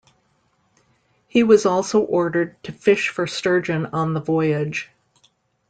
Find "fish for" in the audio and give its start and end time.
2.71-3.27